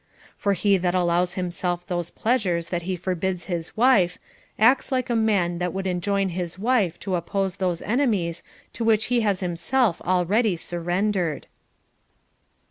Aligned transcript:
For 0.35 0.53
he 0.53 0.77
that 0.77 0.95
allows 0.95 1.35
him 1.35 1.51
self 1.51 1.85
those 1.85 2.09
pleasures 2.09 2.69
that 2.69 2.81
he 2.81 2.95
forbids 2.95 3.45
his 3.45 3.77
wife, 3.77 4.17
acts 4.57 4.91
like 4.91 5.11
a 5.11 5.15
man 5.15 5.59
that 5.59 5.73
would 5.73 5.85
enjoin 5.85 6.29
his 6.29 6.57
wife 6.57 6.99
to 7.01 7.13
oppose 7.13 7.57
those 7.57 7.83
enemies 7.83 8.41
to 8.73 8.83
which 8.83 9.05
he 9.13 9.21
has 9.21 9.41
himself 9.41 10.01
already 10.01 10.55
surrendered. 10.55 11.45